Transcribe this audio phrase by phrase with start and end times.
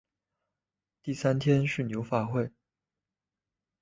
[1.03, 2.49] 第三天是牛法会。